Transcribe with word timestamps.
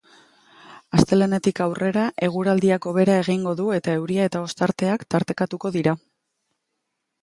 Astelehenetik 0.99 1.61
aurrera 1.65 2.07
eguraldiak 2.29 2.89
hobera 2.93 3.21
egingo 3.27 3.55
du 3.63 3.71
eta 3.79 3.97
euria 4.01 4.29
eta 4.33 4.45
ostarteak 4.51 5.09
tartekatuko 5.17 5.77
dira. 5.81 5.99